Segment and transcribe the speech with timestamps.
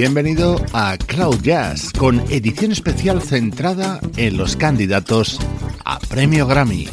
[0.00, 5.40] Bienvenido a Cloud Jazz con edición especial centrada en los candidatos
[5.84, 6.86] a Premio Grammy.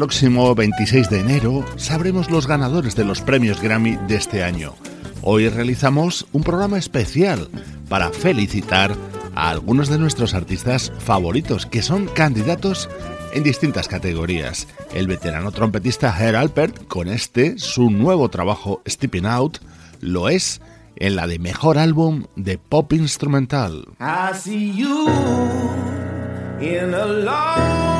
[0.00, 4.74] Próximo 26 de enero sabremos los ganadores de los premios Grammy de este año.
[5.20, 7.50] Hoy realizamos un programa especial
[7.90, 8.96] para felicitar
[9.34, 12.88] a algunos de nuestros artistas favoritos que son candidatos
[13.34, 14.68] en distintas categorías.
[14.94, 19.58] El veterano trompetista Herr Alpert, con este, su nuevo trabajo Stepping Out,
[20.00, 20.62] lo es
[20.96, 23.84] en la de mejor álbum de pop instrumental.
[24.00, 25.10] I see you
[26.58, 27.99] in a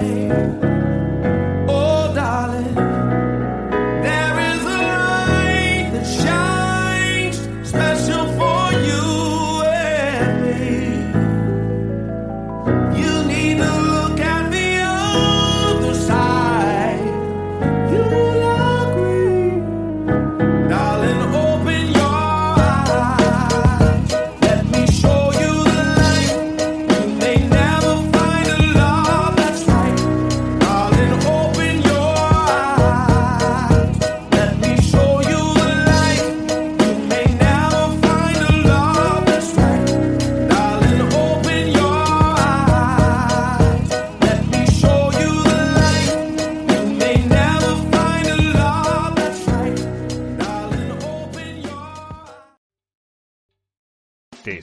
[0.00, 0.77] life.